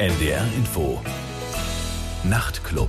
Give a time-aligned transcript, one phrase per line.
[0.00, 0.98] NDR Info.
[2.24, 2.88] Nachtclub.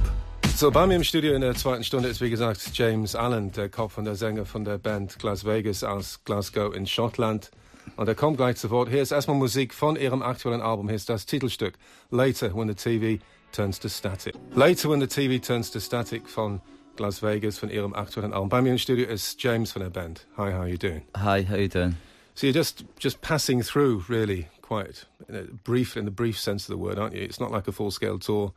[0.55, 3.67] So, bei mir im Studio in der zweiten Stunde ist wie gesagt James Allen, der
[3.67, 7.51] Kopf und der Sänger von der Band Las Vegas aus Glasgow in Schottland.
[7.97, 8.87] Und er kommt gleich zu Wort.
[8.87, 10.87] Hier ist erstmal Musik von ihrem aktuellen Album.
[10.87, 11.73] Hier ist das Titelstück
[12.11, 13.21] Later When the TV
[13.51, 14.33] Turns to Static.
[14.55, 16.61] Later When the TV Turns to Static von
[16.97, 18.47] Las Vegas von ihrem aktuellen Album.
[18.47, 20.27] Bei mir im Studio ist James von der Band.
[20.37, 21.01] Hi, how are you doing?
[21.17, 21.97] Hi, how you doing?
[22.35, 26.63] So you're just just passing through, really, quite in a brief, in the brief sense
[26.63, 27.21] of the word, aren't you?
[27.21, 28.53] It's not like a full scale tour.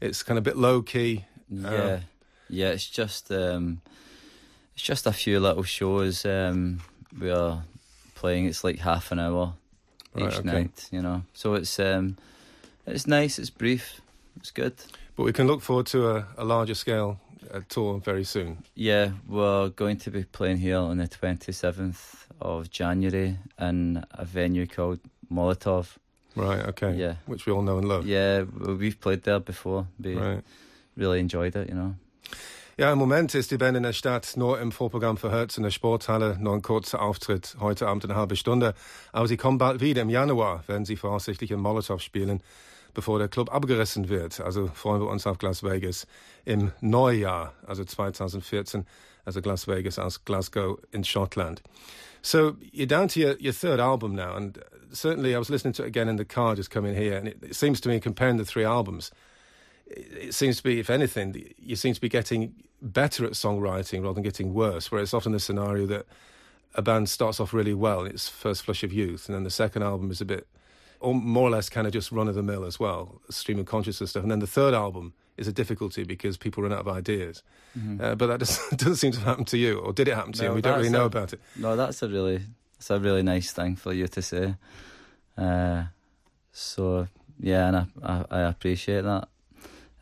[0.00, 1.24] It's kind of a bit low key.
[1.48, 2.00] Yeah, um,
[2.48, 2.70] yeah.
[2.70, 3.80] It's just um,
[4.74, 6.26] it's just a few little shows.
[6.26, 6.80] Um,
[7.16, 7.62] we are
[8.16, 8.46] playing.
[8.46, 9.54] It's like half an hour
[10.16, 10.52] each right, okay.
[10.52, 11.22] night, you know.
[11.32, 12.16] So it's um,
[12.84, 13.38] it's nice.
[13.38, 14.00] It's brief.
[14.38, 14.74] It's good.
[15.14, 17.20] But we can look forward to a, a larger scale
[17.52, 18.64] a tour very soon.
[18.74, 24.66] Yeah, we're going to be playing here on the 27th of January in a venue
[24.66, 25.00] called
[25.32, 25.98] Molotov.
[26.34, 26.94] Right, okay.
[26.96, 27.16] Yeah.
[27.26, 28.06] Which we all know and love.
[28.06, 29.86] Yeah, we've played there before.
[29.98, 30.42] We right.
[30.96, 31.94] really enjoyed it, you know.
[32.78, 35.62] Ja, im Moment ist die Band in der Stadt nur im Vorprogramm für Hertz in
[35.62, 36.38] der Sporthalle.
[36.40, 38.72] Nur ein kurzer Auftritt, heute Abend eine halbe Stunde.
[39.12, 40.00] Aber sie kommen bald wieder.
[40.00, 42.42] Im Januar werden sie voraussichtlich in Molotov spielen
[42.94, 44.40] bevor der Club abgerissen wird.
[44.40, 46.06] Also freuen wir uns auf Las Vegas
[46.44, 48.86] im Neujahr, also 2014,
[49.26, 51.62] also Glasvegas aus Glasgow in Scotland.
[52.22, 55.72] So you're down to your, your third album now, and uh, certainly I was listening
[55.74, 57.98] to it again in the car just coming here, and it, it seems to me
[58.00, 59.10] comparing the three albums,
[59.86, 64.02] it, it seems to be, if anything, you seem to be getting better at songwriting
[64.02, 64.92] rather than getting worse.
[64.92, 66.06] Where it's often the scenario that
[66.74, 69.50] a band starts off really well in its first flush of youth, and then the
[69.50, 70.46] second album is a bit
[71.00, 73.66] or more or less kind of just run of the mill as well, stream of
[73.66, 74.22] consciousness stuff.
[74.22, 77.42] And then the third album is a difficulty because people run out of ideas.
[77.78, 78.02] Mm-hmm.
[78.02, 80.42] Uh, but that doesn't, doesn't, seem to happen to you, or did it happen to
[80.42, 80.54] no, you?
[80.54, 81.40] We don't really know a, about it.
[81.56, 82.42] No, that's a really,
[82.76, 84.54] it's a really nice thing for you to say.
[85.36, 85.84] Uh,
[86.52, 87.08] so
[87.40, 89.28] yeah, and I, I, I appreciate that.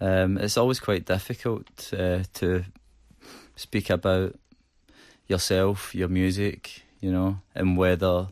[0.00, 2.64] Um, it's always quite difficult uh, to
[3.54, 4.34] speak about
[5.26, 8.28] yourself, your music, you know, and whether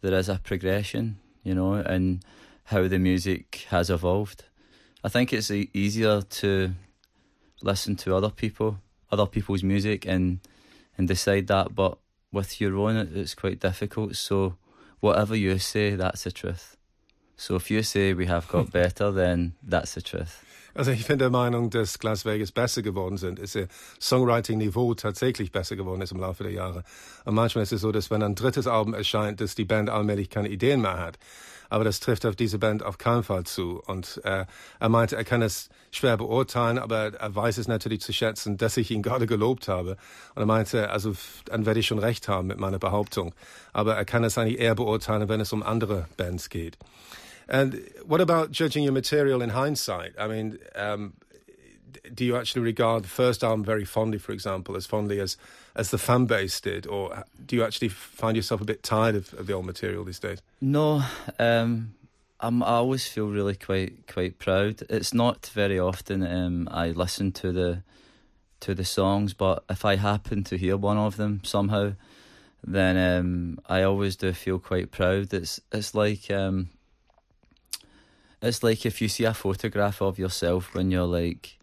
[0.00, 2.24] there is a progression you know, and
[2.64, 4.44] how the music has evolved.
[5.04, 6.72] I think it's easier to
[7.60, 8.78] listen to other people,
[9.12, 10.40] other people's music, and
[10.96, 11.74] and decide that.
[11.74, 11.98] But
[12.32, 14.16] with your own, it's quite difficult.
[14.16, 14.56] So
[15.00, 16.78] whatever you say, that's the truth.
[17.36, 20.40] So if you say we have got better, then that's the truth.
[20.76, 23.68] Also ich bin der Meinung, dass Las Vegas besser geworden sind, dass ihr
[24.00, 26.82] Songwriting-Niveau tatsächlich besser geworden ist im Laufe der Jahre.
[27.24, 30.30] Und manchmal ist es so, dass wenn ein drittes Album erscheint, dass die Band allmählich
[30.30, 31.18] keine Ideen mehr hat.
[31.68, 33.82] Aber das trifft auf diese Band auf keinen Fall zu.
[33.86, 34.46] Und äh,
[34.80, 38.76] er meinte, er kann es schwer beurteilen, aber er weiß es natürlich zu schätzen, dass
[38.76, 39.96] ich ihn gerade gelobt habe.
[40.34, 41.14] Und er meinte, also
[41.46, 43.34] dann werde ich schon recht haben mit meiner Behauptung.
[43.72, 46.76] Aber er kann es eigentlich eher beurteilen, wenn es um andere Bands geht.
[47.46, 47.76] And
[48.06, 50.14] what about judging your material in hindsight?
[50.18, 51.12] I mean, um,
[52.14, 55.36] do you actually regard the first album very fondly, for example, as fondly as
[55.76, 59.34] as the fan base did, or do you actually find yourself a bit tired of,
[59.34, 60.40] of the old material these days?
[60.60, 61.02] No,
[61.38, 61.94] um,
[62.40, 64.82] I'm, I always feel really quite quite proud.
[64.88, 67.82] It's not very often um, I listen to the
[68.60, 71.92] to the songs, but if I happen to hear one of them somehow,
[72.62, 75.32] then um, I always do feel quite proud.
[75.34, 76.70] It's it's like um,
[78.42, 81.58] it's like if you see a photograph of yourself when you're like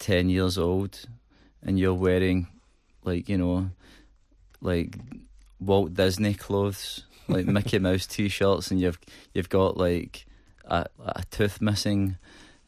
[0.00, 1.06] 10 years old
[1.62, 2.48] and you're wearing
[3.04, 3.70] like, you know,
[4.60, 4.98] like
[5.60, 8.98] Walt Disney clothes, like Mickey Mouse t-shirts and you've
[9.32, 10.26] you've got like
[10.64, 12.16] a, a tooth missing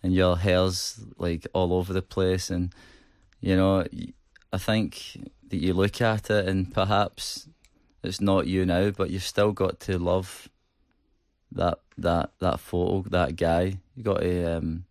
[0.02, 2.72] and your hair's like all over the place and
[3.40, 3.84] you know,
[4.52, 7.48] I think that you look at it and perhaps
[8.02, 10.48] it's not you now, but you've still got to love
[11.52, 13.78] that that that photo, that guy.
[13.94, 14.84] You got to, um,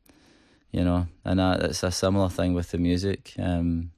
[0.71, 3.33] you know, and that, it's a similar thing with the music.
[3.37, 3.91] Um,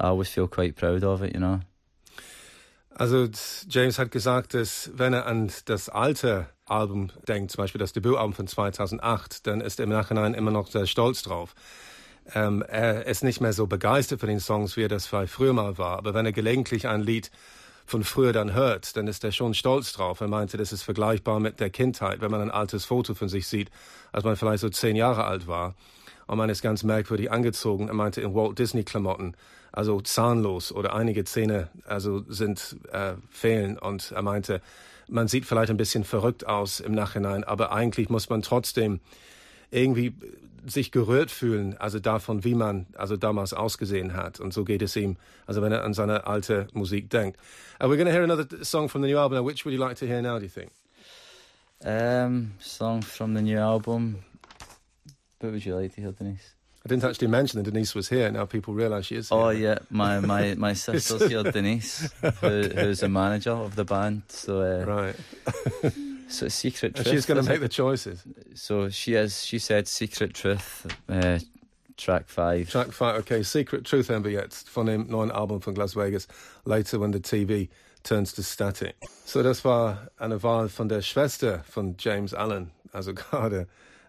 [0.00, 1.60] I always feel quite proud of it, you know.
[2.98, 3.28] Also
[3.68, 8.32] James hat gesagt, dass wenn er an das alte Album denkt, zum Beispiel das Debütalbum
[8.32, 11.54] von 2008, dann ist er im Nachhinein immer noch sehr stolz drauf.
[12.34, 15.78] Ähm, er ist nicht mehr so begeistert von den Songs, wie er das früher mal
[15.78, 15.98] war.
[15.98, 17.30] Aber wenn er gelegentlich ein Lied
[17.88, 20.20] von früher dann hört, dann ist er schon stolz drauf.
[20.20, 23.46] Er meinte, das ist vergleichbar mit der Kindheit, wenn man ein altes Foto von sich
[23.46, 23.70] sieht,
[24.12, 25.74] als man vielleicht so zehn Jahre alt war.
[26.26, 27.88] Und man ist ganz merkwürdig angezogen.
[27.88, 29.34] Er meinte in Walt Disney Klamotten,
[29.72, 33.78] also zahnlos oder einige Zähne, also sind äh, fehlen.
[33.78, 34.60] Und er meinte,
[35.08, 39.00] man sieht vielleicht ein bisschen verrückt aus im Nachhinein, aber eigentlich muss man trotzdem
[39.70, 40.12] irgendwie
[40.66, 44.40] sich gerührt fühlen, also davon, wie man also damals ausgesehen hat.
[44.40, 45.16] Und so geht es ihm,
[45.46, 47.38] also wenn er an seine alte Musik denkt.
[47.80, 49.38] Uh, we're going to hear another song from the new album.
[49.38, 50.70] Now, which would you like to hear now, do you think?
[51.84, 54.24] Um, song from the new album.
[55.40, 56.54] What would you like to hear, Denise?
[56.84, 58.30] I didn't actually mention that Denise was here.
[58.30, 59.30] Now people realise she is.
[59.30, 59.60] Oh here.
[59.60, 62.10] yeah, my my my sister's here, Denise,
[62.40, 64.22] who, who's the manager of the band.
[64.28, 65.94] So uh, right.
[66.28, 66.96] so secret.
[66.96, 67.60] And Truth, she's going to make it?
[67.60, 68.22] the choices.
[68.54, 69.44] So she is.
[69.44, 70.86] She said secret truth.
[71.08, 71.38] Uh,
[71.96, 72.70] track five.
[72.70, 73.42] Track five, okay.
[73.42, 76.26] Secret Truth Ember jetzt von dem neuen Album von Glasvegas.
[76.64, 77.68] Later when the TV
[78.04, 78.96] turns to static.
[79.24, 83.66] So das war eine Wahl von der Schwester von James Allan, also gerade.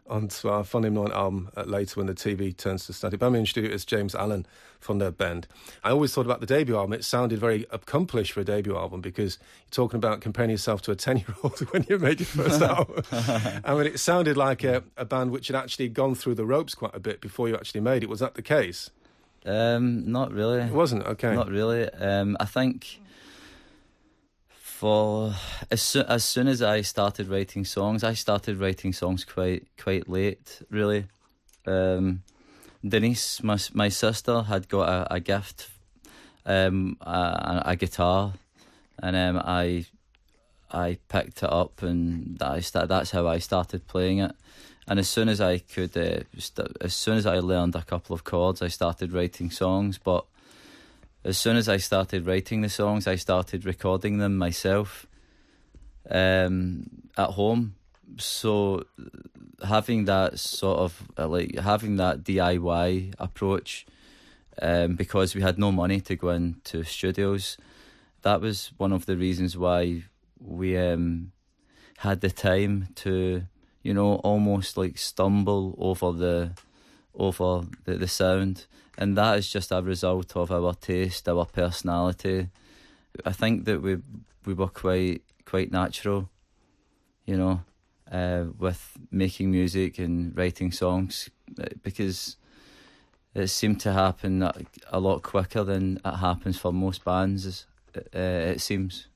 [0.09, 3.19] Und zwar von dem neuen Album uh, Later When the TV Turns to Static.
[3.19, 4.47] Bei mir im Studio ist James Allan
[4.79, 5.47] von der Band.
[5.85, 6.93] I always thought about the debut album.
[6.93, 10.91] It sounded very accomplished for a debut album because you're talking about comparing yourself to
[10.91, 13.03] a 10-year-old when you made your first album.
[13.63, 16.73] I mean, it sounded like a, a band which had actually gone through the ropes
[16.73, 18.09] quite a bit before you actually made it.
[18.09, 18.89] Was that the case?
[19.45, 20.61] Um, not really.
[20.61, 21.05] It wasn't?
[21.05, 21.35] Okay.
[21.35, 21.87] Not really.
[21.87, 22.99] Um, I think
[24.79, 25.33] for
[25.69, 30.07] as soon as soon as I started writing songs, I started writing songs quite quite
[30.07, 31.03] late, really.
[31.67, 32.23] Um,
[32.81, 35.69] Denise, my my sister, had got a, a gift,
[36.45, 38.35] um, a, a guitar,
[39.03, 39.85] and um, I
[40.71, 44.31] I picked it up, and I start, that's how I started playing it.
[44.87, 48.13] And as soon as I could, uh, st- as soon as I learned a couple
[48.13, 49.97] of chords, I started writing songs.
[49.97, 50.23] But
[51.23, 55.05] as soon as I started writing the songs, I started recording them myself
[56.09, 57.75] um, at home.
[58.17, 58.85] So
[59.65, 63.85] having that sort of uh, like having that DIY approach,
[64.61, 67.57] um, because we had no money to go into studios,
[68.21, 70.03] that was one of the reasons why
[70.39, 71.31] we um,
[71.97, 73.43] had the time to,
[73.83, 76.51] you know, almost like stumble over the
[77.19, 78.65] over the, the sound
[78.99, 82.49] and that is just a result of our taste, our personality.
[83.25, 83.97] I think that we
[84.45, 86.29] we were quite quite natural,
[87.25, 87.61] you know,
[88.11, 91.29] uh, with making music and writing songs
[91.59, 92.35] uh, because
[93.33, 97.65] it seemed to happen a- lot quicker than it happens for most bands.
[97.95, 99.07] Uh, it seems.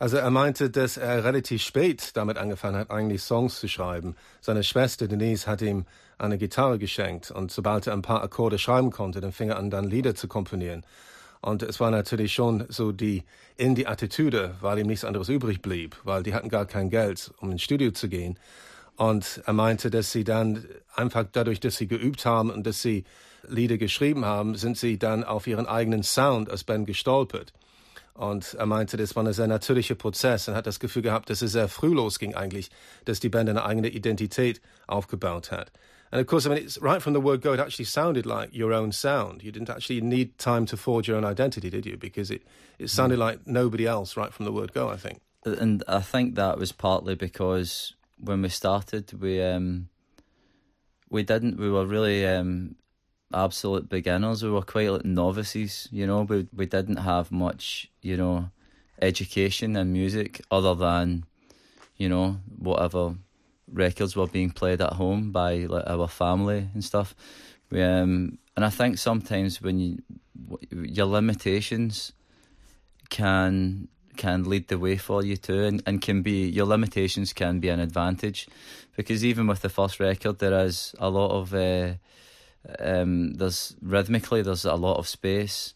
[0.00, 4.14] Also er meinte, dass er relativ spät damit angefangen hat, eigentlich Songs zu schreiben.
[4.40, 5.86] Seine Schwester Denise hat ihm
[6.18, 9.70] eine Gitarre geschenkt und sobald er ein paar Akkorde schreiben konnte, dann fing er an,
[9.70, 10.84] dann Lieder zu komponieren.
[11.40, 13.22] Und es war natürlich schon so die
[13.56, 17.32] in die Attitüde, weil ihm nichts anderes übrig blieb, weil die hatten gar kein Geld,
[17.38, 18.38] um ins Studio zu gehen.
[18.96, 20.64] Und er meinte, dass sie dann
[20.96, 23.04] einfach dadurch, dass sie geübt haben und dass sie
[23.46, 27.52] Lieder geschrieben haben, sind sie dann auf ihren eigenen Sound als Band gestolpert.
[28.14, 31.40] Und er meinte, das war ein sehr natürlicher Prozess und hat das Gefühl gehabt, dass
[31.40, 32.68] es sehr früh losging eigentlich,
[33.04, 35.70] dass die Band eine eigene Identität aufgebaut hat.
[36.10, 38.54] And of course, I mean, it's right from the word go, it actually sounded like
[38.54, 39.42] your own sound.
[39.42, 41.96] You didn't actually need time to forge your own identity, did you?
[41.96, 42.42] Because it,
[42.78, 45.20] it sounded like nobody else right from the word go, I think.
[45.44, 49.88] and I think that was partly because when we started, we um,
[51.10, 51.58] we didn't.
[51.58, 52.76] We were really um,
[53.32, 54.42] absolute beginners.
[54.42, 55.88] We were quite like novices.
[55.90, 57.90] You know, we we didn't have much.
[58.02, 58.50] You know,
[59.00, 61.24] education in music other than,
[61.96, 63.14] you know, whatever
[63.72, 67.14] records were being played at home by like our family and stuff.
[67.70, 69.98] We um, and I think sometimes when you
[70.70, 72.12] your limitations
[73.08, 77.60] can can lead the way for you too and, and can be your limitations can
[77.60, 78.48] be an advantage
[78.96, 81.94] because even with the first record there is a lot of uh,
[82.80, 85.74] um, there's rhythmically there's a lot of space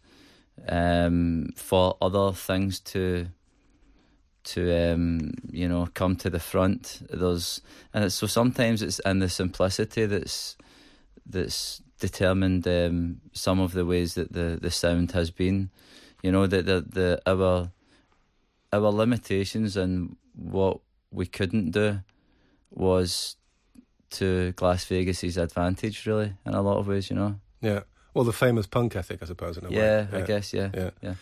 [0.69, 3.29] um, for other things to
[4.45, 7.61] to um, you know come to the front there's
[7.95, 10.57] and it's, so sometimes it's in the simplicity that's
[11.27, 15.71] that's determined um, some of the ways that the, the sound has been
[16.23, 17.71] you know that the, the our
[18.73, 20.81] our limitations and what
[21.11, 22.01] we couldn't do
[22.71, 23.37] was
[24.11, 27.41] to Glasvegas's advantage, really, in a lot of ways, you know.
[27.61, 27.81] Yeah.
[28.15, 30.19] Well, the famous punk ethic, I suppose, in a Yeah, way.
[30.19, 30.71] I guess, yeah.
[30.75, 30.91] Yeah.
[31.01, 31.15] yeah.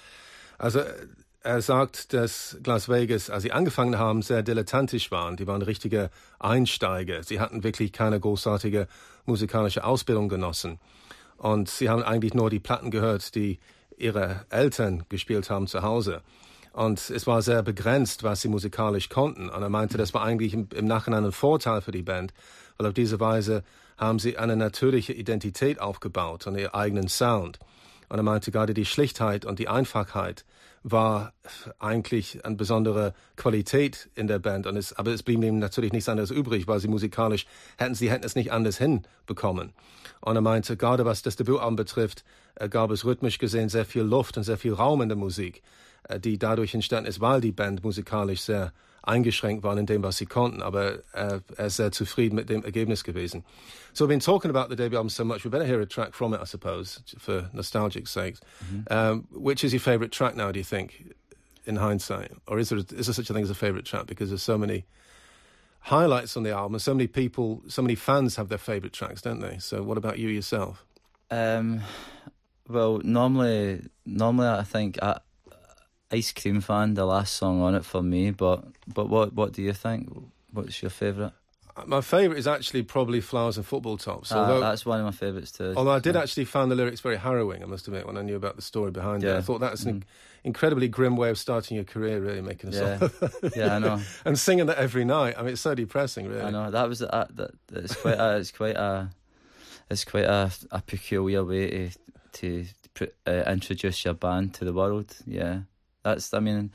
[0.59, 1.09] As Also
[1.43, 5.37] er sagt, dass Las Vegas, als sie angefangen haben, sehr dilettantisch waren.
[5.37, 7.23] Die waren richtige Einsteiger.
[7.23, 8.89] Sie hatten wirklich keine großartige
[9.25, 10.79] musikalische Ausbildung genossen.
[11.39, 13.59] Und sie haben eigentlich nur die Platten gehört, die
[13.97, 16.23] ihre Eltern gespielt haben zu Hause.
[16.73, 19.49] Und es war sehr begrenzt, was sie musikalisch konnten.
[19.49, 22.33] Und er meinte, das war eigentlich im, Nachhinein ein Vorteil für die Band,
[22.77, 23.65] weil auf diese Weise
[23.97, 27.59] haben sie eine natürliche Identität aufgebaut und ihren eigenen Sound.
[28.11, 30.45] Und er meinte, gerade die Schlichtheit und die Einfachheit
[30.83, 31.33] war
[31.79, 34.67] eigentlich eine besondere Qualität in der Band.
[34.67, 37.47] Und es, aber es blieb ihm natürlich nichts anderes übrig, weil sie musikalisch
[37.79, 39.73] hätten, sie hätten es nicht anders hinbekommen.
[40.21, 42.25] Und er meinte, gerade was das Debütalbum betrifft,
[42.57, 45.63] äh, gab es rhythmisch gesehen sehr viel Luft und sehr viel Raum in der Musik,
[46.05, 48.73] äh, die dadurch entstanden ist, weil die Band musikalisch sehr
[49.03, 52.63] eingeschränkt waren in dem, was sie konnten, aber er, er ist sehr zufrieden mit dem
[52.65, 53.45] Ergebnis gewesen.
[53.93, 56.15] So we've been talking about the debut album so much, we better hear a track
[56.15, 58.37] from it, I suppose, for nostalgic sake.
[58.65, 58.93] Mm-hmm.
[58.93, 61.15] Um, which is your favourite track now, do you think,
[61.65, 62.33] in hindsight?
[62.47, 64.07] Or is there, is there such a thing as a favourite track?
[64.07, 64.85] Because there's so many
[65.81, 69.23] highlights on the album, and so many people, so many fans have their favourite tracks,
[69.23, 69.59] don't they?
[69.59, 70.85] So what about you yourself?
[71.31, 71.81] Um,
[72.69, 75.21] well, normally, normally I think I,
[76.13, 78.31] Ice Cream Van, the last song on it for me.
[78.31, 80.09] But but what what do you think?
[80.53, 81.33] What's your favourite?
[81.87, 84.33] My favourite is actually probably Flowers and Football Tops.
[84.33, 85.73] Ah, although, that's one of my favourites too.
[85.77, 88.37] Although I did actually find the lyrics very harrowing, I must admit, when I knew
[88.37, 89.35] about the story behind yeah.
[89.35, 89.39] it.
[89.39, 90.03] I thought that's an mm.
[90.45, 92.99] incredibly grim way of starting your career, really, making a yeah.
[92.99, 93.31] song.
[93.57, 94.01] yeah, I know.
[94.25, 95.37] and singing that every night.
[95.39, 96.43] I mean, it's so depressing, really.
[96.43, 96.71] I know.
[96.71, 99.11] That was, uh, that, it's quite, uh, it's quite a,
[99.89, 101.93] it's quite a, a peculiar way
[102.33, 105.17] to, to uh, introduce your band to the world.
[105.25, 105.61] Yeah
[106.03, 106.71] that's I mean,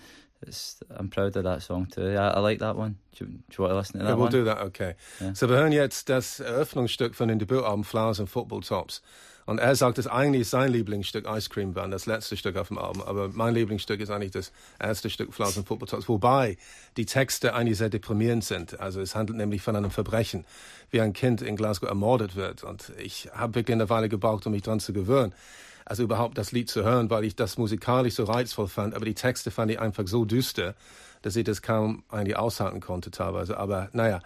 [0.89, 2.15] I'm proud of that song too.
[2.17, 2.97] I, I like that one.
[3.17, 4.31] Do, do, you want to listen to that yeah, we'll one?
[4.31, 4.95] do that, okay.
[5.21, 5.33] Yeah.
[5.33, 9.01] So wir hören jetzt das Eröffnungsstück von dem Debütalbum Flowers and Football Tops.
[9.47, 12.79] Und er sagt, das eigentlich sein Lieblingsstück Ice Cream Band, das letzte Stück auf dem
[12.79, 13.03] Album.
[13.03, 16.09] Aber mein Lieblingsstück ist eigentlich das erste Stück Flowers and Football Tops.
[16.09, 16.57] Wobei
[16.97, 18.79] die Texte eigentlich sehr deprimierend sind.
[18.79, 20.45] Also es handelt nämlich von einem Verbrechen,
[20.89, 22.63] wie ein Kind in Glasgow ermordet wird.
[22.63, 25.33] Und ich habe wirklich eine Weile gebraucht, um mich dran zu gewöhnen
[25.85, 28.95] also überhaupt das Lied zu hören, weil ich das musikalisch so reizvoll fand.
[28.95, 30.75] Aber die Texte fand ich einfach so düster,
[31.21, 33.57] dass ich das kaum eigentlich aushalten konnte teilweise.
[33.57, 34.21] Aber naja,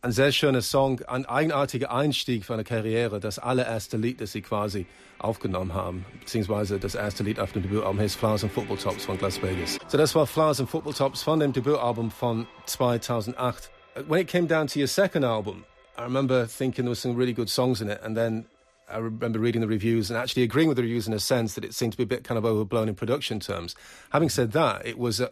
[0.00, 3.18] ein sehr schöner Song, ein eigenartiger Einstieg für eine Karriere.
[3.18, 4.86] Das allererste Lied, das sie quasi
[5.18, 9.18] aufgenommen haben, beziehungsweise das erste Lied auf dem Debütalbum heißt Flowers and Football Tops von
[9.20, 9.78] Las Vegas.
[9.88, 13.70] So das war Flowers and Football Tops von dem Debütalbum von 2008.
[14.06, 15.64] When it came down to your second album,
[15.98, 18.46] I remember thinking there were some really good songs in it, and then
[18.90, 21.64] I remember reading the reviews and actually agreeing with the reviews in a sense that
[21.64, 23.74] it seemed to be a bit kind of overblown in production terms.
[24.10, 25.30] Having said that, it was a,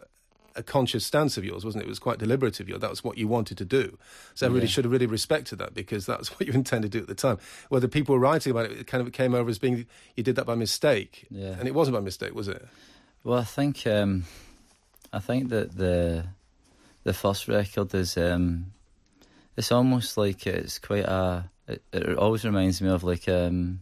[0.55, 1.87] a conscious stance of yours, wasn't it?
[1.87, 2.77] It was quite deliberate of you.
[2.77, 3.97] That was what you wanted to do.
[4.35, 4.71] So everybody yeah.
[4.71, 7.39] should have really respected that because that's what you intended to do at the time.
[7.69, 9.85] Whether people were writing about it, it kind of came over as being
[10.15, 11.25] you did that by mistake.
[11.29, 11.55] Yeah.
[11.57, 12.65] And it wasn't by mistake, was it?
[13.23, 14.25] Well, I think um,
[15.11, 16.25] I think that the
[17.03, 18.73] the first record is um,
[19.55, 23.81] it's almost like it's quite a it, it always reminds me of like um,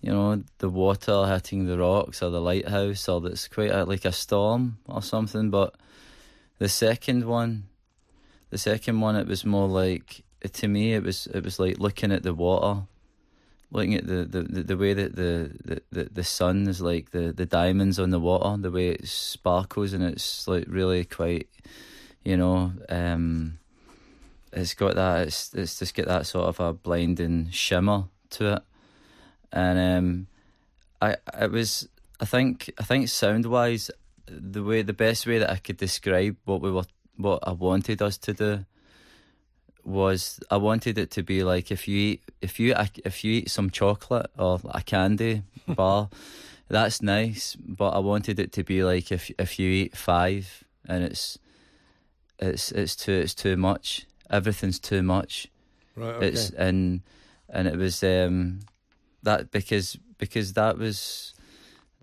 [0.00, 4.04] you know the water hitting the rocks or the lighthouse or that's quite a, like
[4.04, 5.50] a storm or something.
[5.50, 5.74] But
[6.58, 7.68] the second one,
[8.50, 12.12] the second one, it was more like to me it was it was like looking
[12.12, 12.82] at the water
[13.72, 17.46] looking at the, the, the, way that the, the, the sun is like the, the
[17.46, 21.48] diamonds on the water, the way it sparkles and it's like really quite,
[22.24, 23.58] you know, um,
[24.52, 28.62] it's got that it's it's just got that sort of a blinding shimmer to it,
[29.52, 30.26] and um,
[31.00, 31.88] I it was
[32.20, 33.90] I think I think sound wise
[34.26, 36.84] the way the best way that I could describe what we were
[37.16, 38.64] what I wanted us to do
[39.84, 43.50] was I wanted it to be like if you eat if you if you eat
[43.50, 46.10] some chocolate or a candy bar,
[46.68, 47.56] that's nice.
[47.56, 51.38] But I wanted it to be like if if you eat five and it's
[52.38, 55.48] it's it's too it's too much everything's too much.
[55.96, 56.14] Right.
[56.14, 56.28] Okay.
[56.28, 57.02] It's and
[57.48, 58.60] and it was um,
[59.22, 61.34] that because because that was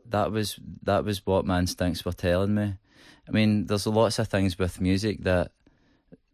[0.09, 2.75] that was that was what my instincts were telling me.
[3.27, 5.51] I mean, there's lots of things with music that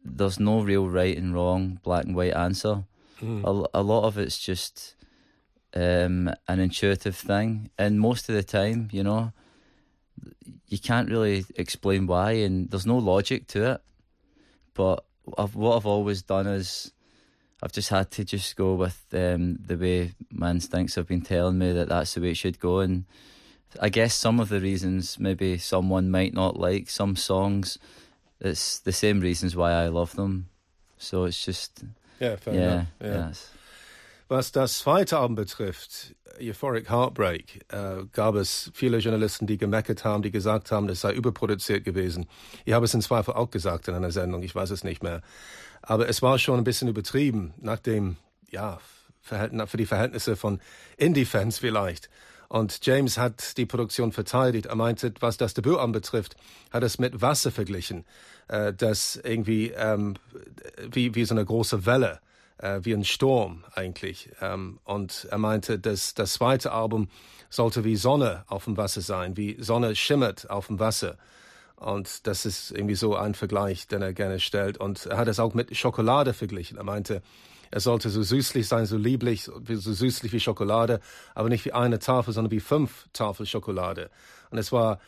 [0.03, 2.83] there's no real right and wrong, black and white answer.
[3.21, 3.43] Mm.
[3.43, 4.95] A, a lot of it's just
[5.73, 9.31] um, an intuitive thing, and most of the time, you know,
[10.67, 13.81] you can't really explain why, and there's no logic to it.
[14.73, 15.03] But
[15.37, 16.91] I've, what I've always done is
[17.61, 21.57] I've just had to just go with um, the way my instincts have been telling
[21.57, 22.79] me that that's the way it should go.
[22.79, 23.05] And
[23.81, 27.77] I guess some of the reasons maybe someone might not like some songs,
[28.41, 30.49] it's the same reasons why I love them.
[30.97, 31.83] So it's just
[32.19, 32.87] yeah, fair yeah, enough.
[33.01, 33.27] Yeah.
[33.27, 33.49] Yes.
[34.33, 40.23] Was das zweite Album betrifft, Euphoric Heartbreak, äh, gab es viele Journalisten, die gemeckert haben,
[40.23, 42.25] die gesagt haben, das sei überproduziert gewesen.
[42.65, 45.21] Ich habe es in Zweifel auch gesagt in einer Sendung, ich weiß es nicht mehr.
[45.83, 48.17] Aber es war schon ein bisschen übertrieben, nach dem,
[48.49, 48.79] ja,
[49.21, 50.59] für die Verhältnisse von
[50.97, 52.09] Indie-Fans vielleicht.
[52.49, 54.65] Und James hat die Produktion verteidigt.
[54.65, 56.37] Er meinte, was das Debüt anbetrifft,
[56.71, 58.03] hat es mit Wasser verglichen,
[58.47, 60.15] äh, das irgendwie ähm,
[60.89, 62.19] wie, wie so eine große Welle
[62.63, 64.29] äh, wie ein Sturm eigentlich.
[64.41, 67.09] Ähm, und er meinte, dass das zweite Album
[67.49, 71.17] sollte wie Sonne auf dem Wasser sein, wie Sonne schimmert auf dem Wasser.
[71.75, 74.77] Und das ist irgendwie so ein Vergleich, den er gerne stellt.
[74.77, 76.77] Und er hat es auch mit Schokolade verglichen.
[76.77, 77.21] Er meinte,
[77.69, 81.01] er sollte so süßlich sein, so lieblich, so süßlich wie Schokolade,
[81.35, 84.09] aber nicht wie eine Tafel, sondern wie fünf Tafel Schokolade.
[84.51, 84.99] Und es war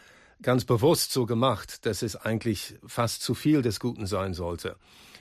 [0.41, 4.75] ganz bewusst so gemacht, dass es eigentlich fast zu viel des Guten sein sollte.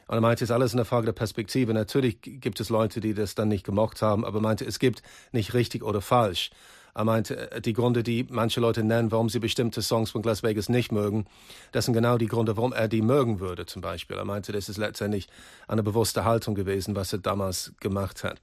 [0.06, 1.72] Und er meinte, es ist alles eine Frage der Perspektive.
[1.74, 5.02] Natürlich gibt es Leute, die das dann nicht gemocht haben, aber er meinte, es gibt
[5.32, 6.50] nicht richtig oder falsch.
[6.94, 10.42] Er meinte, äh, die Gründe, die manche Leute nennen, warum sie bestimmte Songs von Las
[10.42, 11.26] Vegas nicht mögen,
[11.72, 14.16] das sind genau die Gründe, warum er die mögen würde, zum Beispiel.
[14.16, 15.26] Er meinte, das ist letztendlich
[15.66, 18.40] eine bewusste Haltung gewesen, was er damals gemacht hat.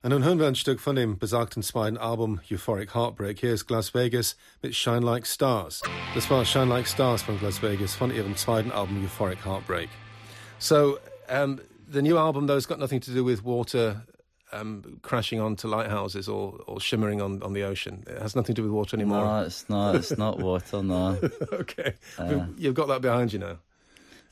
[0.00, 3.40] Und nun hören wir ein Stück von dem besagten zweiten Album Euphoric Heartbreak.
[3.40, 5.82] Hier ist Las Vegas mit Shine Like Stars.
[6.14, 9.88] Das war Shine Like Stars von Las Vegas von ihrem zweiten Album Euphoric Heartbreak.
[10.58, 14.02] So um, the new album, though, has got nothing to do with water
[14.52, 18.04] um, crashing onto lighthouses or, or shimmering on, on the ocean.
[18.06, 19.24] It has nothing to do with water anymore.
[19.24, 19.94] No, it's not.
[19.94, 20.82] It's not water.
[20.82, 21.18] No.
[21.52, 23.58] okay, uh, you've got that behind you now.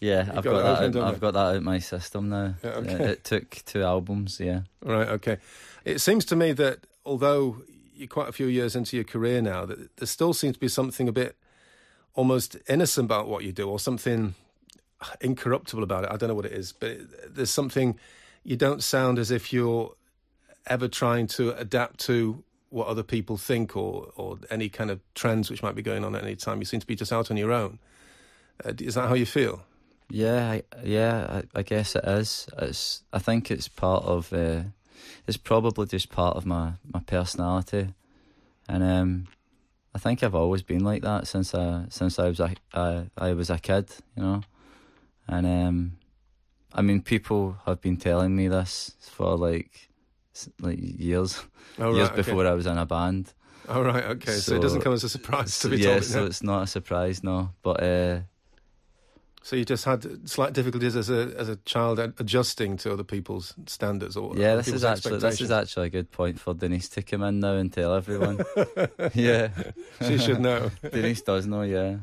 [0.00, 0.96] Yeah, I've got, got, that.
[0.96, 2.54] Out, I've got that out my system now.
[2.62, 2.92] Yeah, okay.
[2.92, 4.40] it, it took two albums.
[4.40, 4.60] Yeah.
[4.82, 5.08] Right.
[5.08, 5.38] Okay.
[5.84, 7.62] It seems to me that although
[7.94, 10.68] you're quite a few years into your career now, that there still seems to be
[10.68, 11.36] something a bit
[12.14, 14.34] almost innocent about what you do, or something
[15.20, 16.10] incorruptible about it.
[16.10, 16.98] I don't know what it is, but
[17.28, 17.98] there's something
[18.44, 19.94] you don't sound as if you're
[20.66, 25.50] ever trying to adapt to what other people think or or any kind of trends
[25.50, 26.58] which might be going on at any time.
[26.58, 27.78] You seem to be just out on your own.
[28.64, 29.62] Uh, is that how you feel?
[30.08, 32.48] Yeah, I, yeah, I, I, guess it is.
[32.58, 33.02] It's.
[33.12, 34.32] I think it's part of.
[34.32, 34.62] Uh,
[35.26, 37.88] it's probably just part of my my personality,
[38.68, 39.26] and um,
[39.94, 43.32] I think I've always been like that since I since I was a I, I
[43.32, 44.42] was a kid, you know,
[45.28, 45.98] and um,
[46.72, 49.88] I mean people have been telling me this for like
[50.60, 51.42] like years,
[51.78, 52.16] oh, right, years okay.
[52.16, 53.32] before I was in a band.
[53.68, 54.32] Oh right, okay.
[54.32, 55.78] So, so, it doesn't come as a surprise to be.
[55.78, 57.50] Yeah, so it's not a surprise, no.
[57.62, 58.20] But uh,
[59.46, 63.54] so you just had slight difficulties as a as a child adjusting to other people's
[63.66, 64.56] standards, or yeah.
[64.56, 67.54] This is actually this is actually a good point for Denise to come in now
[67.54, 68.40] and tell everyone.
[69.14, 69.50] yeah,
[70.04, 70.70] she should know.
[70.92, 71.98] Denise does know, yeah.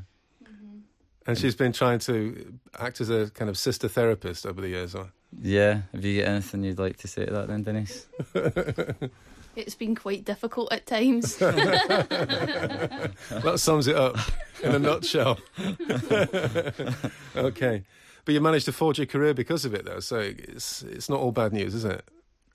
[1.25, 4.93] And she's been trying to act as a kind of sister therapist over the years,
[4.93, 5.11] or
[5.41, 5.81] yeah.
[5.93, 8.05] Have you got anything you'd like to say to that, then, Denise?
[9.55, 11.37] it's been quite difficult at times.
[11.37, 13.13] that
[13.55, 14.17] sums it up
[14.61, 15.39] in a nutshell.
[17.35, 17.83] okay,
[18.25, 20.01] but you managed to forge your career because of it, though.
[20.01, 22.03] So it's it's not all bad news, is it?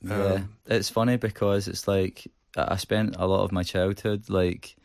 [0.03, 4.77] Yeah, um, it's funny because it's like I spent a lot of my childhood, like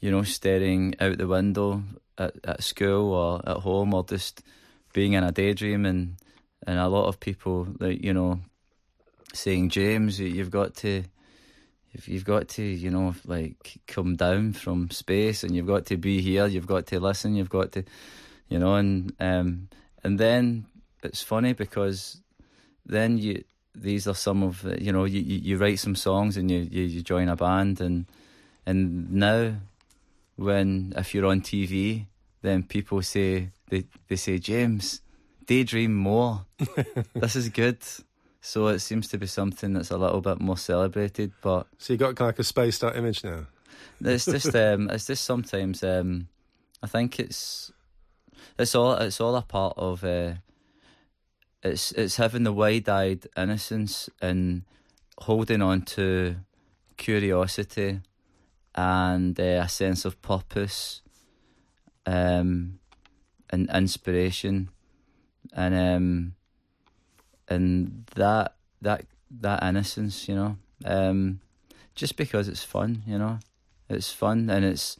[0.00, 1.82] you know, staring out the window
[2.18, 4.42] at, at school or at home, or just
[4.92, 6.16] being in a daydream, and
[6.66, 8.40] and a lot of people, like you know,
[9.32, 11.04] saying, James, you've got to
[11.94, 15.96] if you've got to, you know, like come down from space and you've got to
[15.96, 17.84] be here, you've got to listen, you've got to,
[18.48, 19.68] you know, and um,
[20.04, 20.66] and then
[21.02, 22.20] it's funny because
[22.86, 26.66] then you these are some of you know you, you write some songs and you,
[26.70, 28.06] you, you join a band and
[28.66, 29.54] and now
[30.38, 32.06] when if you're on TV
[32.42, 35.02] then people say they they say James
[35.46, 36.46] daydream more
[37.14, 37.78] this is good
[38.40, 41.32] so it seems to be something that's a little bit more celebrated.
[41.42, 43.46] But so you got like a spaced out image now.
[44.00, 46.28] It's just um, it's just sometimes um,
[46.82, 47.72] I think it's
[48.58, 50.34] it's all it's all a part of uh,
[51.62, 54.62] it's it's having the wide eyed innocence and
[55.18, 56.36] holding on to
[56.96, 58.00] curiosity
[58.78, 61.02] and uh, a sense of purpose
[62.06, 62.78] um,
[63.50, 64.70] and inspiration
[65.52, 66.34] and um,
[67.48, 69.04] and that that
[69.40, 71.40] that innocence, you know, um,
[71.96, 73.40] just because it's fun, you know,
[73.88, 74.96] it's fun and it's.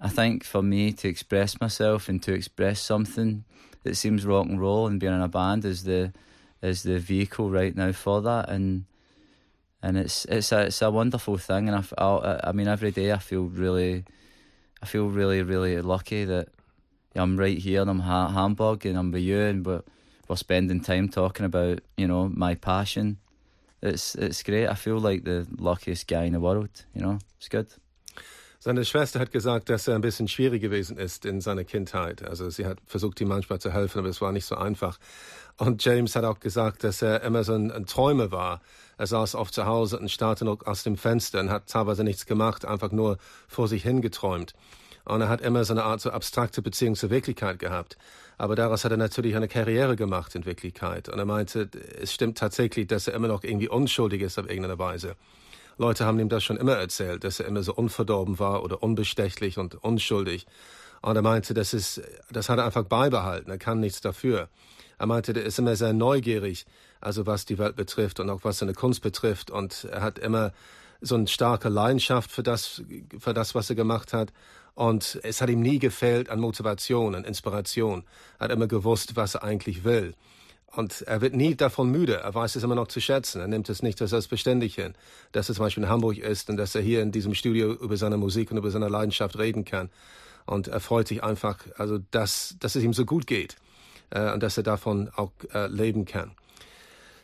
[0.00, 3.42] I think for me to express myself and to express something
[3.82, 6.12] that seems rock and roll and being in a band is the
[6.62, 8.84] is the vehicle right now for that and
[9.82, 13.12] and it's it's a it's a wonderful thing and I, I, I mean every day
[13.12, 14.04] I feel really
[14.82, 16.48] I feel really really lucky that
[17.14, 19.82] I'm right here and I'm ha- Hamburg and I'm with you and we're
[20.28, 23.18] we're spending time talking about, you know, my passion.
[23.82, 24.68] It's it's great.
[24.68, 27.18] I feel like the luckiest guy in the world, you know.
[27.38, 27.68] It's good.
[28.60, 32.28] Seine Schwester hat gesagt, dass er ein bisschen schwierig gewesen ist in seiner Kindheit.
[32.28, 34.98] Also sie hat versucht, ihm manchmal zu helfen, aber es war nicht so einfach.
[35.58, 38.60] Und James hat auch gesagt, dass er immer so ein, ein Träumer war.
[38.98, 42.26] Er saß oft zu Hause und starrte noch aus dem Fenster und hat teilweise nichts
[42.26, 44.54] gemacht, einfach nur vor sich hingeträumt.
[45.04, 47.96] Und er hat immer so eine Art so abstrakte Beziehung zur Wirklichkeit gehabt.
[48.36, 51.08] Aber daraus hat er natürlich eine Karriere gemacht in Wirklichkeit.
[51.08, 54.78] Und er meinte, es stimmt tatsächlich, dass er immer noch irgendwie unschuldig ist auf irgendeine
[54.78, 55.16] Weise.
[55.78, 59.58] Leute haben ihm das schon immer erzählt, dass er immer so unverdorben war oder unbestechlich
[59.58, 60.46] und unschuldig.
[61.00, 63.50] Und er meinte, das ist, das hat er einfach beibehalten.
[63.50, 64.48] Er kann nichts dafür.
[64.98, 66.66] Er meinte, er ist immer sehr neugierig,
[67.00, 69.50] also was die Welt betrifft und auch was seine Kunst betrifft.
[69.50, 70.52] Und er hat immer
[71.00, 72.82] so eine starke Leidenschaft für das,
[73.18, 74.32] für das, was er gemacht hat.
[74.74, 78.04] Und es hat ihm nie gefehlt an Motivation, an Inspiration.
[78.38, 80.14] Er hat immer gewusst, was er eigentlich will.
[80.70, 82.16] Und er wird nie davon müde.
[82.16, 83.40] Er weiß es immer noch zu schätzen.
[83.40, 84.94] Er nimmt es nicht als selbstverständlich hin,
[85.32, 87.96] dass er zum Beispiel in Hamburg ist und dass er hier in diesem Studio über
[87.96, 89.90] seine Musik und über seine Leidenschaft reden kann.
[90.46, 93.56] Und er freut sich einfach, also dass, dass es ihm so gut geht
[94.14, 96.32] uh, und dass er davon auch uh, leben kann.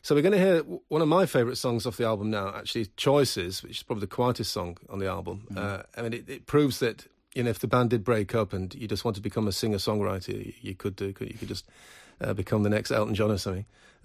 [0.05, 2.88] So we're going to hear one of my favourite songs off the album now, actually
[2.95, 5.47] Choices, which is probably the quietest song on the album.
[5.51, 5.59] Mm-hmm.
[5.59, 8.53] Uh, I mean, it, it, proves that you know if the band did break up
[8.53, 11.07] and you just want to become a singer-songwriter, you, you could do.
[11.07, 11.67] You could just
[12.21, 13.64] uh, become the next Elton John or something.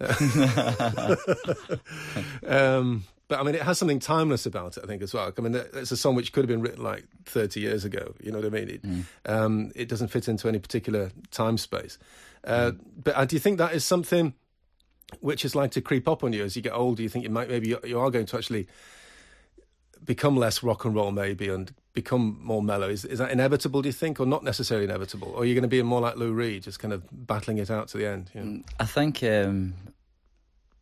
[2.46, 5.30] um, but I mean, it has something timeless about it, I think, as well.
[5.36, 8.14] I mean, it's a song which could have been written like 30 years ago.
[8.22, 8.70] You know what I mean?
[8.70, 9.04] It, mm.
[9.26, 11.98] um, it doesn't fit into any particular time space.
[12.42, 12.80] Uh, mm.
[13.04, 14.32] But uh, do you think that is something
[15.20, 17.02] which is like to creep up on you as you get older?
[17.02, 18.66] You think you might maybe you, are going to actually
[20.04, 22.88] become less rock and roll, maybe, and become more mellow.
[22.88, 23.82] Is is that inevitable?
[23.82, 25.28] Do you think, or not necessarily inevitable?
[25.28, 27.70] Or are you going to be more like Lou Reed, just kind of battling it
[27.70, 28.30] out to the end?
[28.34, 28.62] You know?
[28.78, 29.74] I think um,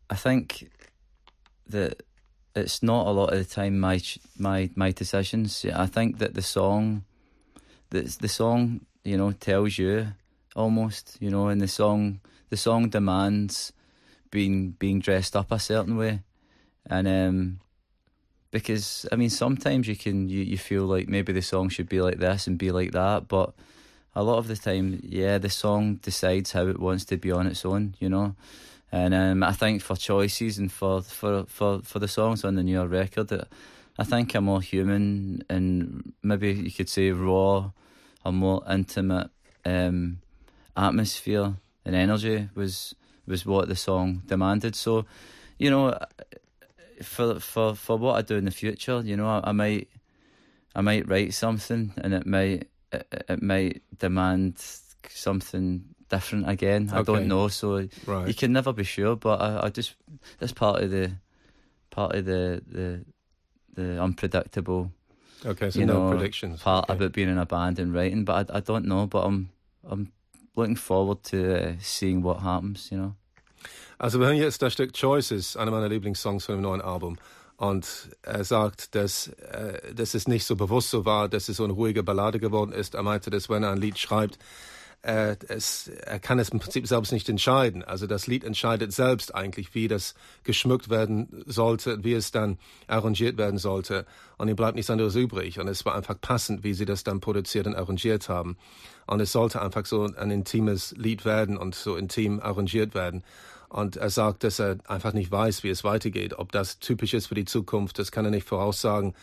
[0.09, 0.69] I think
[1.67, 2.03] that
[2.55, 4.01] it's not a lot of the time my
[4.37, 5.65] my my decisions.
[5.65, 7.03] I think that the song,
[7.89, 10.13] the the song, you know, tells you
[10.55, 13.71] almost, you know, and the song the song demands
[14.31, 16.21] being being dressed up a certain way,
[16.85, 17.59] and um,
[18.51, 22.01] because I mean sometimes you can you, you feel like maybe the song should be
[22.01, 23.53] like this and be like that, but
[24.15, 27.47] a lot of the time, yeah, the song decides how it wants to be on
[27.47, 28.35] its own, you know.
[28.91, 32.63] And um, I think for choices and for, for, for, for the songs on the
[32.63, 33.31] newer record,
[33.97, 37.71] I think a more human and maybe you could say raw,
[38.25, 39.29] a more intimate
[39.63, 40.19] um,
[40.75, 41.53] atmosphere
[41.85, 42.95] and energy was
[43.29, 44.75] was what the song demanded.
[44.75, 45.05] So,
[45.57, 45.97] you know,
[47.01, 49.87] for for for what I do in the future, you know, I, I might
[50.75, 54.61] I might write something and it might it, it might demand
[55.09, 56.89] something different again.
[56.91, 58.27] I don't know, so right.
[58.27, 59.15] you can never be sure.
[59.15, 59.95] But I, I just
[60.39, 61.11] that's part of the
[61.89, 63.05] part of the the
[63.73, 64.91] the unpredictable.
[65.45, 66.61] Okay, so you no know, predictions.
[66.61, 66.97] Part okay.
[66.97, 69.07] about being in a band and writing, but I, I don't know.
[69.07, 69.49] But I'm
[69.87, 70.11] I'm
[70.55, 72.89] looking forward to uh, seeing what happens.
[72.89, 73.15] You know.
[73.97, 77.17] Also wir hören jetzt das Stück Choices, einer meiner Lieblingssongs von dem neuen Album.
[77.57, 81.65] Und er sagt, dass, äh, dass es nicht so bewusst so war, dass es so
[81.65, 82.95] eine ruhige Ballade geworden ist.
[82.95, 84.39] Er meinte, dass wenn er ein Lied schreibt,
[85.01, 87.83] äh, es, er kann es im Prinzip selbst nicht entscheiden.
[87.83, 92.57] Also das Lied entscheidet selbst eigentlich, wie das geschmückt werden sollte, wie es dann
[92.87, 94.05] arrangiert werden sollte.
[94.37, 95.59] Und ihm bleibt nichts anderes übrig.
[95.59, 98.57] Und es war einfach passend, wie sie das dann produziert und arrangiert haben.
[99.07, 103.23] Und es sollte einfach so ein intimes Lied werden und so intim arrangiert werden.
[103.69, 106.37] Und er sagt, dass er einfach nicht weiß, wie es weitergeht.
[106.37, 109.13] Ob das typisch ist für die Zukunft, das kann er nicht voraussagen.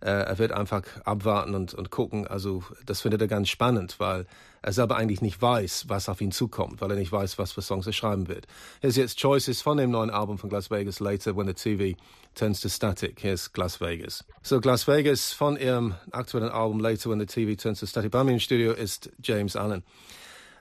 [0.00, 2.26] Äh, er wird einfach abwarten und, und gucken.
[2.26, 4.26] Also das findet er ganz spannend, weil
[4.64, 7.60] er selber eigentlich nicht weiß, was auf ihn zukommt, weil er nicht weiß, was für
[7.60, 8.46] Songs er schreiben wird.
[8.80, 11.98] Hier ist jetzt Choices von dem neuen Album von Las Vegas, Later When the TV
[12.34, 13.20] Turns to Static.
[13.20, 14.24] Hier ist Las Vegas.
[14.42, 18.10] So, Las Vegas von ihrem aktuellen Album Later When the TV Turns to Static.
[18.10, 19.84] Bei mir im Studio ist James Allen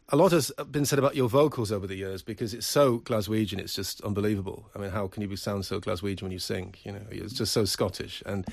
[0.10, 3.60] a lot has been said about your vocals over the years because it's so Glaswegian.
[3.60, 4.70] It's just unbelievable.
[4.76, 6.76] I mean, how can you sound so Glaswegian when you sing?
[6.84, 8.22] You know, it's just so Scottish.
[8.26, 8.46] And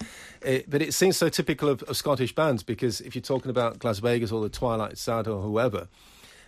[0.43, 3.79] it, but it seems so typical of, of, Scottish bands because if you're talking about
[3.79, 5.89] Glasvegas or the Twilight Sad or whoever,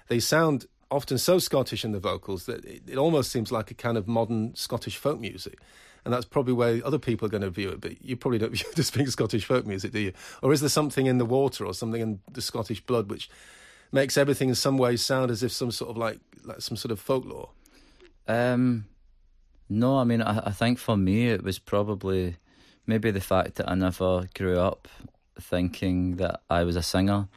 [0.09, 3.75] they sound often so Scottish in the vocals that it, it almost seems like a
[3.75, 5.59] kind of modern Scottish folk music
[6.05, 7.81] and that's probably where other people are going to view it.
[7.81, 10.13] But you probably don't view it as being Scottish folk music, do you?
[10.43, 13.29] Or is there something in the water or something in the Scottish blood which
[13.93, 16.91] makes everything in some ways sound as if some sort of like like some sort
[16.91, 17.51] of folklore.
[18.27, 18.87] Um,
[19.69, 22.37] no, I mean I, I think for me it was probably
[22.87, 24.89] maybe the fact that I never grew up
[25.41, 27.29] thinking that I was a singer.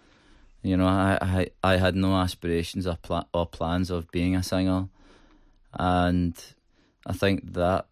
[0.64, 4.42] You know, I I, I had no aspirations or, pl- or plans of being a
[4.42, 4.88] singer,
[5.74, 6.42] and
[7.06, 7.88] I think that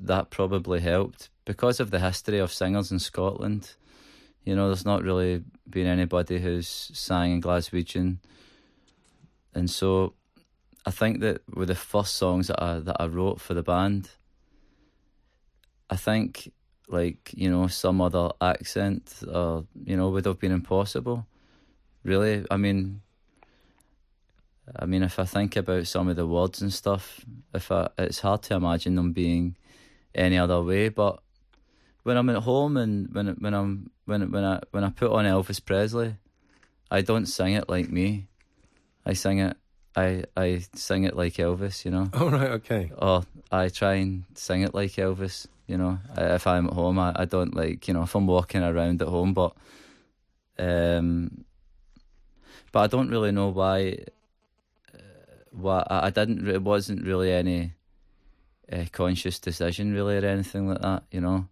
[0.00, 3.74] that probably helped because of the history of singers in Scotland.
[4.46, 8.18] You know, there's not really been anybody who's sang in Glaswegian,
[9.54, 10.14] and so
[10.86, 14.08] I think that with the first songs that I that I wrote for the band,
[15.90, 16.52] I think
[16.88, 21.26] like you know some other accent or you know would have been impossible.
[22.04, 23.00] Really, I mean,
[24.78, 28.20] I mean, if I think about some of the words and stuff, if I, it's
[28.20, 29.56] hard to imagine them being
[30.14, 30.88] any other way.
[30.88, 31.20] But
[32.06, 35.24] when I'm at home and when when I'm when when I when I put on
[35.24, 36.14] Elvis Presley,
[36.88, 38.28] I don't sing it like me.
[39.04, 39.56] I sing it.
[39.96, 42.08] I I sing it like Elvis, you know.
[42.14, 42.92] Oh right, okay.
[42.96, 45.48] Or I try and sing it like Elvis.
[45.66, 48.62] You know, if I'm at home, I, I don't like you know if I'm walking
[48.62, 49.56] around at home, but
[50.60, 51.44] um,
[52.70, 53.98] but I don't really know why.
[54.94, 56.46] Uh, why I, I didn't.
[56.46, 57.72] It wasn't really any
[58.72, 61.02] uh, conscious decision, really, or anything like that.
[61.10, 61.48] You know,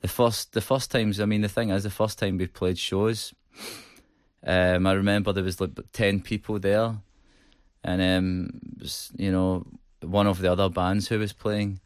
[0.00, 1.20] the first the first times.
[1.20, 3.34] I mean, the thing is, the first time we played shows,
[4.46, 6.96] um, I remember there was like ten people there,
[7.84, 9.66] and um, was, you know,
[10.02, 11.80] one of the other bands who was playing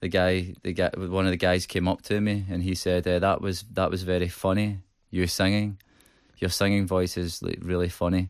[0.00, 3.08] the guy, the guy, one of the guys came up to me and he said,
[3.08, 4.80] uh, "That was that was very funny.
[5.10, 5.78] You singing,
[6.38, 8.28] your singing voice is like really funny."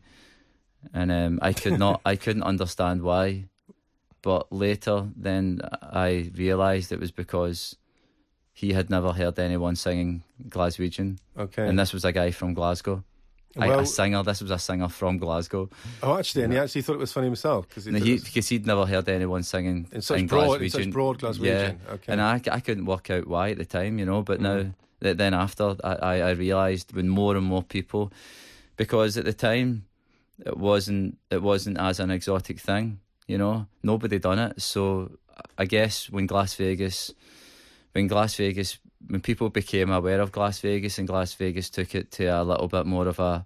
[0.93, 3.45] And um, I could not, I couldn't understand why.
[4.21, 7.75] But later, then I realised it was because
[8.55, 11.17] he had never heard anyone singing Glaswegian.
[11.37, 11.67] Okay.
[11.67, 13.03] And this was a guy from Glasgow.
[13.57, 14.23] Well, a singer.
[14.23, 15.69] This was a singer from Glasgow.
[16.01, 18.85] Oh, actually, and he actually thought it was funny himself because he, because he'd never
[18.85, 20.63] heard anyone singing in such in broad, Glaswegian.
[20.63, 21.43] In such broad Glaswegian.
[21.43, 22.13] Yeah, okay.
[22.13, 24.21] and I, I couldn't work out why at the time, you know.
[24.21, 24.73] But mm.
[25.01, 28.11] now, then after, I, I realised when more and more people,
[28.77, 29.85] because at the time,
[30.45, 33.67] it wasn't it wasn't as an exotic thing, you know.
[33.83, 35.11] Nobody done it, so
[35.57, 37.13] I guess when Glasvegas,
[37.95, 38.77] when Glasvegas
[39.07, 43.07] when people became aware of Glasvegas and Glasvegas took it to a little bit more
[43.07, 43.45] of a,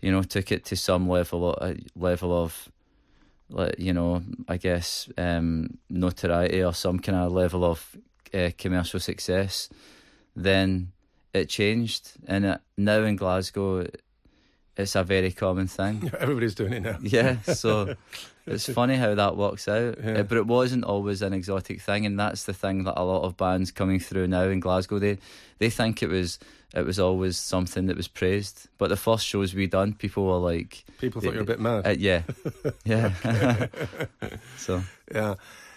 [0.00, 2.68] you know, took it to some level of, uh, level of,
[3.78, 7.96] you know, I guess um, notoriety or some kind of level of
[8.32, 9.68] uh, commercial success,
[10.34, 10.90] then
[11.32, 12.12] it changed.
[12.26, 13.86] And it, now in Glasgow,
[14.76, 16.10] it's a very common thing.
[16.18, 16.98] Everybody's doing it now.
[17.00, 17.94] Yeah, so
[18.46, 19.98] it's funny how that works out.
[20.02, 20.18] Yeah.
[20.18, 23.22] Uh, but it wasn't always an exotic thing, and that's the thing that a lot
[23.22, 25.18] of bands coming through now in Glasgow they
[25.58, 26.38] they think it was
[26.74, 28.68] it was always something that was praised.
[28.78, 31.56] But the first shows we done, people were like, people thought they, you were a
[31.56, 31.86] bit mad.
[31.86, 32.22] Uh, yeah,
[32.84, 33.68] yeah.
[34.56, 34.82] so
[35.12, 35.36] ja,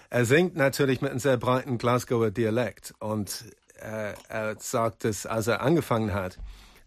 [0.09, 3.45] er singt natürlich mit einem sehr breiten Glasgower Dialekt und
[3.79, 6.39] äh, er sagt es, als er angefangen hat,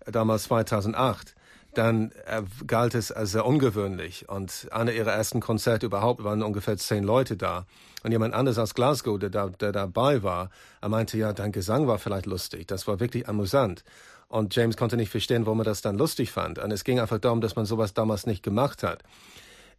[0.06, 1.36] damals 2008
[1.74, 4.28] dann äh, galt es als sehr ungewöhnlich.
[4.28, 7.66] Und einer ihrer ersten Konzerte überhaupt waren ungefähr zehn Leute da.
[8.02, 11.86] Und jemand anders aus Glasgow, der, da, der dabei war, er meinte, ja, dein Gesang
[11.86, 12.66] war vielleicht lustig.
[12.66, 13.84] Das war wirklich amüsant.
[14.28, 16.58] Und James konnte nicht verstehen, warum er das dann lustig fand.
[16.58, 19.02] Und es ging einfach darum, dass man sowas damals nicht gemacht hat.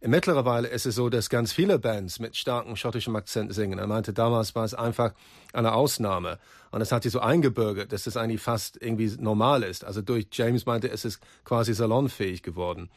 [0.04, 3.78] Mittlerweile ist es so, dass ganz viele Bands mit starkem schottischem Akzent singen.
[3.78, 5.14] Er meinte, damals war es einfach
[5.52, 6.40] eine Ausnahme.
[6.72, 9.84] Und es hat sich so eingebürgert, dass es eigentlich fast irgendwie normal ist.
[9.84, 12.90] Also durch James meinte, es ist quasi salonfähig geworden.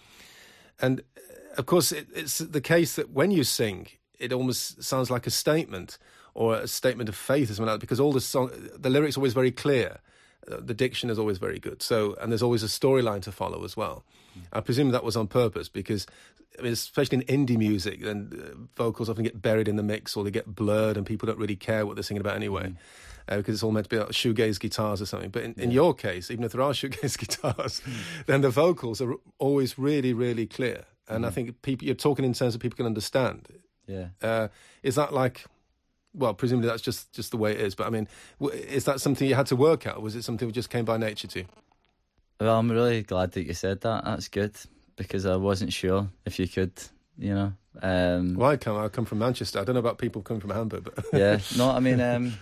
[0.79, 3.87] And uh, of course, it, it's the case that when you sing,
[4.17, 5.99] it almost sounds like a statement
[6.33, 8.49] or a statement of faith as well, because all the song,
[8.81, 9.99] the lyrics are always very clear.
[10.47, 11.81] The diction is always very good.
[11.81, 14.03] So, and there's always a storyline to follow as well.
[14.51, 16.05] I presume that was on purpose because
[16.59, 20.15] I mean, especially in indie music, then uh, vocals often get buried in the mix
[20.15, 22.69] or they get blurred, and people don't really care what they're singing about anyway.
[22.69, 22.75] Mm.
[23.27, 25.31] Uh, because it's all meant to be like shoegaze guitars or something.
[25.31, 25.63] But in, yeah.
[25.63, 28.25] in your case, even if there are shoegaze guitars, mm.
[28.27, 30.85] then the vocals are always really, really clear.
[31.07, 31.27] And mm.
[31.27, 33.47] I think people you're talking in terms of people can understand.
[33.87, 34.09] Yeah.
[34.21, 34.49] Uh,
[34.83, 35.45] is that like?
[36.15, 37.75] Well, presumably that's just just the way it is.
[37.75, 38.07] But I mean,
[38.51, 39.97] is that something you had to work out?
[39.97, 41.45] Or was it something that just came by nature to you?
[42.39, 44.05] Well, I'm really glad that you said that.
[44.05, 44.55] That's good
[44.95, 46.73] because I wasn't sure if you could,
[47.17, 47.53] you know.
[47.81, 49.59] Um, well, I come, I come from Manchester.
[49.59, 52.33] I don't know about people coming from Hamburg, but yeah, no, I mean, um,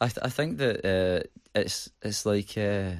[0.00, 1.22] I th- I think that uh,
[1.54, 2.92] it's it's like uh,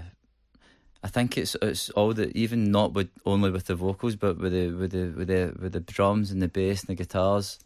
[1.03, 4.53] I think it's it's all the even not with only with the vocals, but with
[4.53, 7.59] the with the with the with the drums and the bass and the guitars.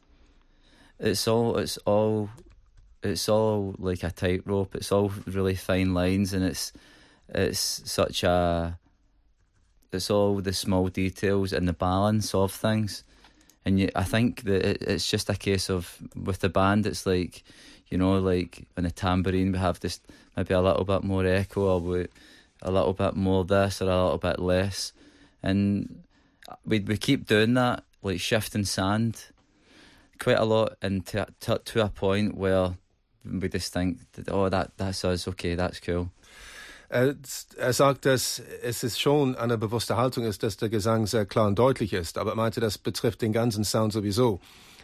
[1.00, 2.28] It's all it's all
[3.02, 4.74] it's all like a tightrope.
[4.74, 6.72] It's all really fine lines, and it's
[7.28, 8.78] it's such a
[9.92, 13.04] it's all the small details and the balance of things.
[13.64, 17.06] And you, I think that it, it's just a case of with the band, it's
[17.06, 17.44] like,
[17.88, 20.00] you know, like on the tambourine, we have this
[20.36, 22.06] maybe a little bit more echo, or we,
[22.62, 24.92] a little bit more this, or a little bit less,
[25.42, 26.02] and
[26.64, 29.26] we we keep doing that, like shifting sand,
[30.20, 32.76] quite a lot, and to to, a point where
[33.24, 36.10] we just think, oh, that that's us, okay, that's cool.
[36.92, 37.14] Er,
[37.56, 41.46] er sagt, dass es ist schon eine bewusste Haltung ist, dass der Gesang sehr klar
[41.46, 44.40] und deutlich ist, aber er meinte, das betrifft den ganzen Sound sowieso.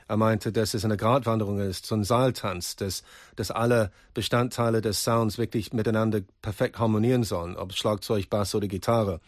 [0.09, 3.03] Er meinte, dass es eine Gratwanderung ist, so ein Saaltanz, dass,
[3.35, 9.21] dass alle Bestandteile des Sounds wirklich miteinander perfekt harmonieren sollen, ob Schlagzeug, Bass oder Gitarre.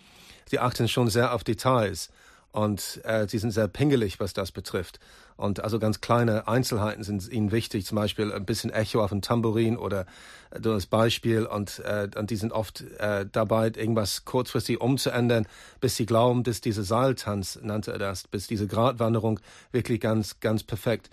[0.48, 2.10] Sie achten schon sehr auf Details
[2.52, 5.00] und äh, sie sind sehr pingelig, was das betrifft.
[5.38, 9.22] Und also ganz kleine Einzelheiten sind ihnen wichtig, zum Beispiel ein bisschen Echo auf dem
[9.22, 10.04] Tambourin oder
[10.50, 11.46] äh, das Beispiel.
[11.46, 15.46] Und, äh, und die sind oft äh, dabei, irgendwas kurzfristig umzuändern,
[15.80, 19.38] bis sie glauben, dass dieser Seiltanz, nannte er das, bis diese Gratwanderung
[19.70, 21.08] wirklich ganz, ganz perfekt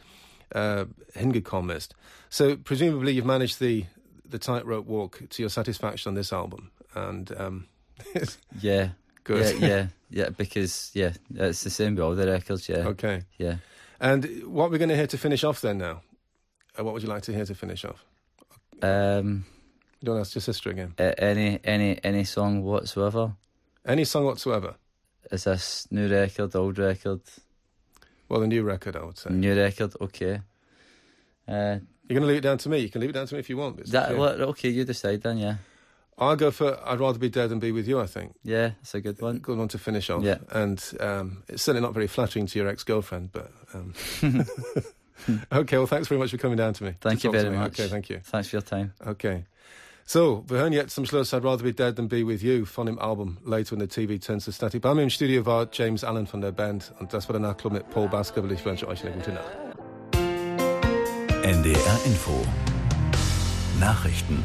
[0.49, 1.95] äh, hingekommen ist.
[2.29, 3.85] So presumably you've managed the
[4.27, 7.67] the tightrope walk to your satisfaction on this album, and um,
[8.59, 8.89] yeah,
[9.23, 9.59] good.
[9.59, 10.29] Yeah, yeah, yeah.
[10.35, 12.67] Because yeah, it's the same with all the records.
[12.67, 12.87] Yeah.
[12.87, 13.21] okay.
[13.37, 13.57] Yeah.
[13.99, 16.01] And what we're going to hear to finish off then now?
[16.77, 18.03] Uh, what would you like to hear to finish off?
[18.81, 19.45] Um.
[20.01, 20.93] You don't ask your sister again.
[20.99, 23.33] a- Any any any song whatsoever.
[23.85, 24.75] Any song whatsoever.
[25.31, 27.21] Is this new record, old record,
[28.29, 29.31] Well, the new record, I would say.
[29.31, 29.93] new record?
[30.01, 30.41] Okay.
[31.47, 32.79] Uh, You're going to leave it down to me.
[32.79, 33.83] You can leave it down to me if you want.
[33.91, 34.19] That okay.
[34.19, 34.41] what?
[34.41, 35.37] Okay, you decide then.
[35.39, 35.55] Yeah.
[36.17, 37.99] I'll go for I'd rather be dead than be with you.
[37.99, 39.39] I think Yeah, that's a good one.
[39.39, 40.23] good one to finish off.
[40.23, 40.37] Yeah.
[40.51, 43.93] and um, it's certainly not very flattering to your ex-girlfriend, but um,
[45.51, 45.77] okay.
[45.77, 46.91] Well, thanks very much for coming down to me.
[46.91, 47.79] to Thank you very much.
[47.79, 48.19] Okay, thank you.
[48.23, 48.93] Thanks for your time.
[49.05, 49.45] Okay.
[50.07, 52.85] So, wir hören jetzt zum Schluss I'd rather be dead than be with you von
[52.85, 54.81] dem Album Later when the TV turns to static.
[54.83, 57.73] Bei mir im Studio war James Allan von der Band und das war der Nachtclub
[57.73, 58.53] mit Paul Baskerville.
[58.53, 59.57] Ich wünsche euch eine gute Nacht.
[61.43, 62.45] NDR Info
[63.79, 64.43] Nachrichten